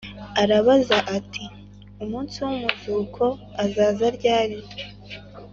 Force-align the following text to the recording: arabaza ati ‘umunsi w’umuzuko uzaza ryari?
arabaza 0.41 0.97
ati 1.17 1.43
‘umunsi 2.03 2.35
w’umuzuko 2.45 3.23
uzaza 3.63 4.07
ryari? 4.17 4.57